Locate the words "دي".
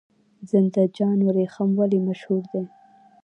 2.51-2.63